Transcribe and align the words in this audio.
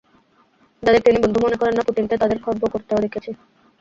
যাঁদের 0.83 1.01
তিনি 1.01 1.17
বন্ধু 1.19 1.39
মনে 1.41 1.57
করেন 1.57 1.75
না, 1.77 1.83
পুতিনকে 1.87 2.15
তাঁদের 2.17 2.39
খর্ব 2.41 2.61
করতেও 2.73 3.03
দেখেছি। 3.05 3.29